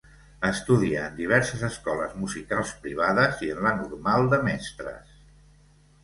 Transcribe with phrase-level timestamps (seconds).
[0.47, 5.13] Estudia en diverses escoles musicals privades i en la Normal de Mestres.